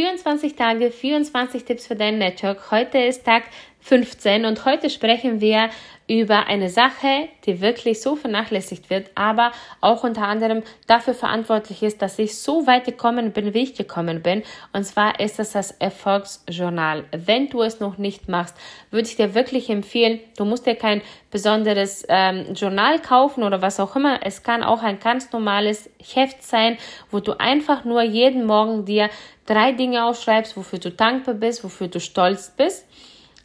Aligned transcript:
24 0.00 0.54
Tage, 0.54 0.90
24 0.90 1.64
Tipps 1.64 1.86
für 1.86 1.94
dein 1.94 2.16
Network. 2.16 2.70
Heute 2.70 2.96
ist 2.96 3.22
Tag 3.22 3.42
15 3.80 4.44
und 4.44 4.64
heute 4.64 4.90
sprechen 4.90 5.40
wir 5.40 5.70
über 6.10 6.48
eine 6.48 6.70
Sache, 6.70 7.28
die 7.46 7.60
wirklich 7.60 8.02
so 8.02 8.16
vernachlässigt 8.16 8.90
wird, 8.90 9.12
aber 9.14 9.52
auch 9.80 10.02
unter 10.02 10.26
anderem 10.26 10.64
dafür 10.88 11.14
verantwortlich 11.14 11.84
ist, 11.84 12.02
dass 12.02 12.18
ich 12.18 12.36
so 12.36 12.66
weit 12.66 12.84
gekommen 12.84 13.30
bin, 13.30 13.54
wie 13.54 13.62
ich 13.62 13.74
gekommen 13.74 14.20
bin. 14.20 14.42
Und 14.72 14.82
zwar 14.82 15.20
ist 15.20 15.38
es 15.38 15.52
das 15.52 15.70
Erfolgsjournal. 15.70 17.04
Wenn 17.12 17.48
du 17.48 17.62
es 17.62 17.78
noch 17.78 17.96
nicht 17.96 18.28
machst, 18.28 18.56
würde 18.90 19.06
ich 19.06 19.14
dir 19.14 19.36
wirklich 19.36 19.70
empfehlen, 19.70 20.18
du 20.36 20.44
musst 20.44 20.66
dir 20.66 20.74
kein 20.74 21.00
besonderes 21.30 22.04
ähm, 22.08 22.54
Journal 22.54 22.98
kaufen 22.98 23.44
oder 23.44 23.62
was 23.62 23.78
auch 23.78 23.94
immer. 23.94 24.18
Es 24.24 24.42
kann 24.42 24.64
auch 24.64 24.82
ein 24.82 24.98
ganz 24.98 25.30
normales 25.30 25.88
Heft 26.12 26.42
sein, 26.42 26.76
wo 27.12 27.20
du 27.20 27.38
einfach 27.38 27.84
nur 27.84 28.02
jeden 28.02 28.46
Morgen 28.46 28.84
dir 28.84 29.10
drei 29.46 29.70
Dinge 29.70 30.04
aufschreibst, 30.06 30.56
wofür 30.56 30.80
du 30.80 30.90
dankbar 30.90 31.36
bist, 31.36 31.62
wofür 31.62 31.86
du 31.86 32.00
stolz 32.00 32.52
bist 32.56 32.84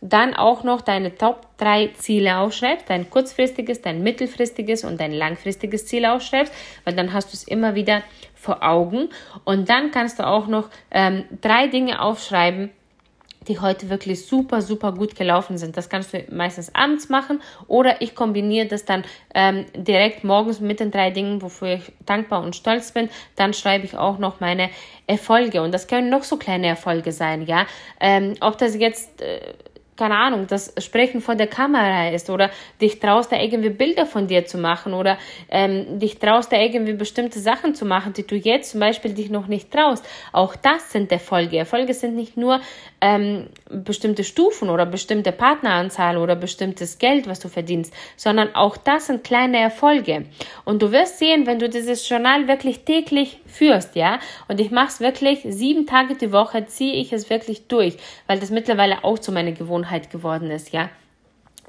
dann 0.09 0.34
auch 0.34 0.64
noch 0.64 0.82
deine 0.82 1.16
Top 1.16 1.48
3 1.58 1.90
Ziele 1.98 2.38
aufschreibst, 2.38 2.90
dein 2.90 3.09
kurzfristiges, 3.09 3.82
dein 3.82 4.04
mittelfristiges 4.04 4.84
und 4.84 5.00
dein 5.00 5.12
langfristiges 5.12 5.88
Ziel 5.88 6.05
aufschreibst, 6.05 6.54
weil 6.84 6.95
dann 6.95 7.14
hast 7.14 7.31
du 7.31 7.34
es 7.34 7.44
immer 7.44 7.76
wieder 7.76 8.04
vor 8.36 8.62
Augen. 8.62 9.09
Und 9.44 9.70
dann 9.70 9.91
kannst 9.91 10.20
du 10.20 10.28
auch 10.28 10.48
noch 10.48 10.70
ähm, 10.91 11.26
drei 11.41 11.68
Dinge 11.68 12.02
aufschreiben, 12.02 12.70
die 13.48 13.59
heute 13.59 13.90
wirklich 13.90 14.26
super, 14.26 14.62
super 14.62 14.91
gut 14.91 15.16
gelaufen 15.16 15.58
sind. 15.58 15.78
Das 15.78 15.90
kannst 15.90 16.14
du 16.14 16.23
meistens 16.31 16.73
abends 16.73 17.09
machen 17.09 17.42
oder 17.67 18.02
ich 18.02 18.16
kombiniere 18.16 18.67
das 18.67 18.86
dann 18.86 19.03
ähm, 19.34 19.66
direkt 19.76 20.23
morgens 20.23 20.59
mit 20.59 20.80
den 20.80 20.92
drei 20.92 21.12
Dingen, 21.12 21.42
wofür 21.42 21.76
ich 21.76 21.92
dankbar 22.06 22.44
und 22.44 22.56
stolz 22.56 22.92
bin. 22.92 23.09
Dann 23.36 23.53
schreibe 23.53 23.86
ich 23.86 23.98
auch 23.98 24.17
noch 24.17 24.40
meine 24.40 24.70
Erfolge 25.08 25.62
und 25.62 25.72
das 25.72 25.88
können 25.88 26.09
noch 26.09 26.23
so 26.23 26.38
kleine 26.38 26.67
Erfolge 26.67 27.12
sein, 27.12 27.45
ja. 27.45 27.67
Ähm, 28.00 28.36
ob 28.42 28.58
das 28.58 28.76
jetzt 28.76 29.22
äh, 29.22 29.53
keine 29.98 30.17
Ahnung, 30.17 30.45
das 30.47 30.73
Sprechen 30.80 31.22
vor 31.22 31.36
der 31.36 31.47
Kamera 31.47 32.09
ist 32.09 32.30
oder 32.30 32.50
dich 32.81 33.00
traust, 33.00 33.31
da 33.31 33.39
irgendwie 33.39 33.69
Bilder 33.69 34.06
von 34.06 34.28
dir 34.28 34.45
zu 34.45 34.58
machen 34.58 34.94
oder 34.94 35.17
ähm, 35.50 36.00
dich 36.00 36.19
traust, 36.19 36.52
da 36.52 36.58
irgendwie 36.58 36.94
bestimmte 36.94 37.39
Sachen 37.39 37.75
zu 37.75 37.86
machen, 37.86 38.11
die 38.11 38.28
du 38.28 38.36
jetzt 38.36 38.72
zum 38.72 38.81
Beispiel 38.81 39.14
dich 39.14 39.30
noch 39.30 39.47
nicht 39.47 39.72
traust. 39.72 40.06
Auch 40.34 40.56
das 40.56 40.92
sind 40.92 41.11
Erfolge. 41.11 41.58
Erfolge 41.58 41.94
sind 41.94 42.16
nicht 42.16 42.36
nur 42.36 42.59
ähm, 43.00 43.47
bestimmte 43.69 44.25
Stufen 44.25 44.69
oder 44.69 44.86
bestimmte 44.86 45.31
Partneranzahl 45.31 46.17
oder 46.17 46.36
bestimmtes 46.36 46.97
Geld, 46.97 47.28
was 47.28 47.39
du 47.39 47.47
verdienst, 47.47 47.94
sondern 48.17 48.53
auch 48.53 48.75
das 48.75 49.08
sind 49.08 49.23
kleine 49.23 49.59
Erfolge. 49.59 50.25
Und 50.66 50.81
du 50.81 50.91
wirst 50.91 51.19
sehen, 51.19 51.45
wenn 51.47 51.59
du 51.59 51.69
dieses 51.69 52.08
Journal 52.08 52.50
wirklich 52.50 52.81
täglich 52.84 53.39
führst, 53.45 53.95
ja, 53.95 54.19
und 54.50 54.59
ich 54.59 54.72
mache 54.72 54.88
es 54.88 55.00
wirklich 55.00 55.45
sieben 55.47 55.86
Tage 55.88 56.16
die 56.16 56.34
Woche, 56.34 56.66
ziehe 56.66 56.95
ich 56.95 57.14
es 57.14 57.30
wirklich 57.30 57.67
durch, 57.67 57.95
weil 58.28 58.39
das 58.39 58.50
mittlerweile 58.50 59.03
auch 59.03 59.19
zu 59.19 59.31
meiner 59.31 59.53
Gewohnheit 59.53 59.84
geworden 60.09 60.52
ist, 60.52 60.72
ja. 60.72 60.89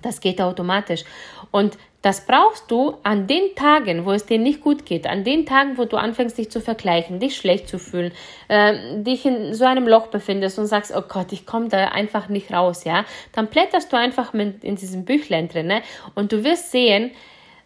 Das 0.02 0.20
geht 0.20 0.42
automatisch. 0.42 1.04
Und 1.50 1.78
das 2.02 2.24
brauchst 2.24 2.70
du 2.70 2.98
an 3.02 3.26
den 3.26 3.54
Tagen, 3.56 4.04
wo 4.04 4.12
es 4.12 4.26
dir 4.26 4.38
nicht 4.38 4.60
gut 4.60 4.86
geht, 4.86 5.08
an 5.08 5.24
den 5.24 5.44
Tagen, 5.44 5.76
wo 5.76 5.86
du 5.86 5.96
anfängst, 5.96 6.38
dich 6.38 6.50
zu 6.50 6.60
vergleichen, 6.60 7.18
dich 7.18 7.36
schlecht 7.36 7.68
zu 7.68 7.78
fühlen, 7.78 8.12
äh, 8.46 9.02
dich 9.02 9.26
in 9.26 9.54
so 9.54 9.64
einem 9.64 9.88
Loch 9.88 10.06
befindest 10.08 10.58
und 10.58 10.66
sagst, 10.66 10.92
oh 10.94 11.02
Gott, 11.02 11.32
ich 11.32 11.46
komme 11.46 11.68
da 11.68 11.88
einfach 11.88 12.28
nicht 12.28 12.52
raus, 12.52 12.84
ja. 12.84 13.04
Dann 13.32 13.48
blätterst 13.48 13.92
du 13.92 13.96
einfach 13.96 14.32
mit 14.32 14.62
in 14.62 14.76
diesem 14.76 15.04
Büchlein 15.04 15.48
drin 15.48 15.66
ne? 15.66 15.82
und 16.14 16.30
du 16.30 16.44
wirst 16.44 16.70
sehen, 16.70 17.10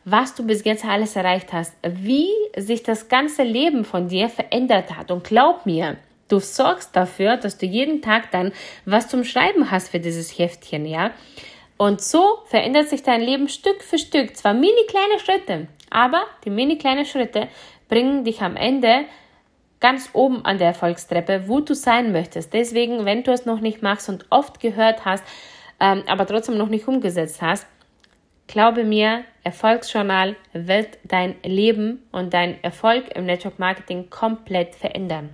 was 0.07 0.35
du 0.35 0.47
bis 0.47 0.65
jetzt 0.65 0.85
alles 0.85 1.17
erreicht 1.17 1.53
hast, 1.53 1.75
wie 1.83 2.31
sich 2.57 2.83
das 2.83 3.09
ganze 3.09 3.43
Leben 3.43 3.85
von 3.85 4.09
dir 4.09 4.31
verändert 4.31 4.97
hat. 4.97 5.11
Und 5.11 5.25
glaub 5.25 5.67
mir, 5.67 5.99
du 6.31 6.41
sorgst 6.41 6.95
dafür, 6.95 7.37
dass 7.37 7.59
du 7.59 7.67
jeden 7.67 8.03
Tag 8.03 8.31
dann 8.31 8.53
was 8.85 9.09
zum 9.09 9.25
Schreiben 9.25 9.71
hast 9.71 9.91
für 9.91 10.01
dieses 10.01 10.39
Heftchen, 10.39 10.87
ja. 10.87 11.11
Und 11.77 12.03
so 12.03 12.41
verändert 12.47 12.89
sich 12.89 13.03
dein 13.03 13.23
Leben 13.23 13.49
Stück 13.49 13.83
für 13.83 13.99
Stück. 13.99 14.37
Zwar 14.37 14.55
mini 14.55 14.85
kleine 14.89 15.19
Schritte, 15.19 15.69
aber 15.89 16.23
die 16.45 16.51
mini 16.51 16.77
kleinen 16.77 17.07
Schritte 17.07 17.49
bringen 17.89 18.25
dich 18.25 18.43
am 18.43 18.57
Ende 18.57 19.05
ganz 19.81 20.11
oben 20.13 20.45
an 20.45 20.59
der 20.59 20.69
Erfolgstreppe, 20.69 21.45
wo 21.47 21.61
du 21.61 21.75
sein 21.75 22.13
möchtest. 22.13 22.53
Deswegen, 22.53 23.07
wenn 23.07 23.23
du 23.23 23.33
es 23.33 23.47
noch 23.47 23.61
nicht 23.61 23.83
machst 23.83 24.11
und 24.11 24.27
oft 24.29 24.61
gehört 24.61 25.07
hast, 25.07 25.25
ähm, 25.81 26.03
aber 26.07 26.27
trotzdem 26.27 26.59
noch 26.59 26.69
nicht 26.69 26.87
umgesetzt 26.87 27.41
hast, 27.41 27.67
Glaube 28.51 28.83
mir, 28.83 29.23
Erfolgsjournal 29.45 30.35
wird 30.53 30.99
dein 31.05 31.37
Leben 31.45 32.03
und 32.11 32.35
dein 32.35 32.61
Erfolg 32.65 33.05
im 33.15 33.25
Network 33.25 33.61
Marketing 33.61 34.11
komplett 34.11 34.75
verändern. 34.75 35.31